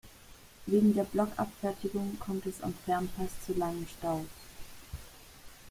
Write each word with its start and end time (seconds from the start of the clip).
Wegen 0.65 0.95
der 0.95 1.03
Blockabfertigung 1.03 2.17
kommt 2.19 2.47
es 2.47 2.63
am 2.63 2.73
Fernpass 2.85 3.29
zu 3.45 3.53
langen 3.53 3.87
Staus. 3.87 4.25